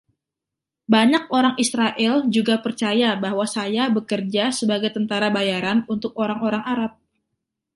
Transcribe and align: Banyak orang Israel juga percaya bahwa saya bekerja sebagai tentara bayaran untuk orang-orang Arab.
Banyak 0.93 1.23
orang 1.39 1.55
Israel 1.65 2.15
juga 2.35 2.55
percaya 2.65 3.09
bahwa 3.23 3.45
saya 3.55 3.83
bekerja 3.95 4.43
sebagai 4.59 4.89
tentara 4.97 5.27
bayaran 5.37 5.79
untuk 5.93 6.11
orang-orang 6.23 6.63
Arab. 6.73 6.91